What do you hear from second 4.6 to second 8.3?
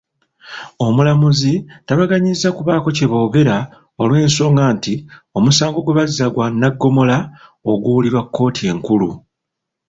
nti omusango gwe bazza gwa Nnaggomola oguwulirwa